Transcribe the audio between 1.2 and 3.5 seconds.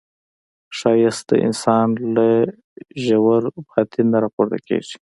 د انسان له ژور